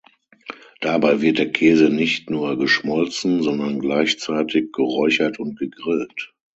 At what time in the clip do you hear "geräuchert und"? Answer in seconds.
4.71-5.59